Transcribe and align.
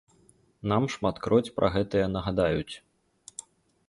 Нам 0.71 0.87
шматкроць 0.93 1.53
пра 1.59 1.69
гэтае 1.75 2.01
нагадаюць. 2.15 2.73